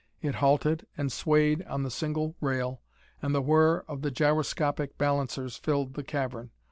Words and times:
It 0.19 0.33
halted 0.41 0.87
and 0.97 1.11
swayed 1.11 1.61
on 1.67 1.83
the 1.83 1.91
single 1.91 2.35
rail, 2.41 2.81
and 3.21 3.35
the 3.35 3.41
whir 3.43 3.81
of 3.87 4.01
the 4.01 4.09
gyroscopic 4.09 4.97
balancers 4.97 5.57
filled 5.57 5.93
the 5.93 6.03
cavern. 6.03 6.49